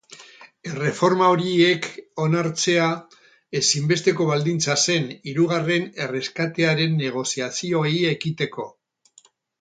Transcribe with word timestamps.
Erreforma 0.69 1.25
horiek 1.33 1.89
onartzea 2.23 2.87
ezinbesteko 3.61 4.27
baldintza 4.31 4.79
zen, 4.87 5.07
hirugarren 5.33 5.89
erreskatearen 6.07 6.97
negoziazioei 7.05 7.97
ekiteko. 8.17 8.71